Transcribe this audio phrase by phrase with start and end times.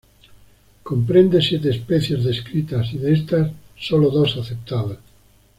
[0.81, 4.97] Comprende siete especies descritas y de estas, solo dos aceptadas.